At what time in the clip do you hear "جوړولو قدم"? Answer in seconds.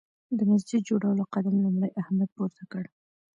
0.89-1.55